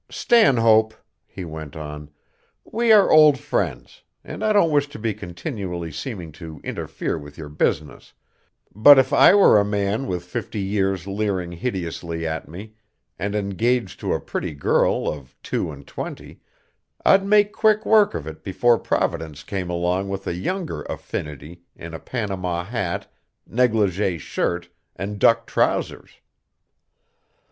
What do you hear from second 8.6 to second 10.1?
but if I were a man